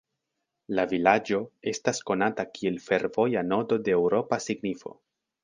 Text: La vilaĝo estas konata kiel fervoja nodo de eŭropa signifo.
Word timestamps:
La 0.77 0.85
vilaĝo 0.93 1.37
estas 1.71 1.99
konata 2.11 2.47
kiel 2.57 2.81
fervoja 2.87 3.45
nodo 3.51 3.79
de 3.87 3.95
eŭropa 4.01 4.43
signifo. 4.49 4.97